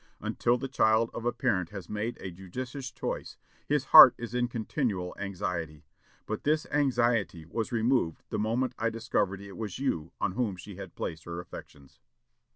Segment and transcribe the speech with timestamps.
[0.19, 4.47] Until the child of a parent has made a judicious choice, his heart is in
[4.47, 5.85] continual anxiety;
[6.25, 10.73] but this anxiety was removed the moment I discovered it was you on whom she
[10.87, 11.99] placed her affections."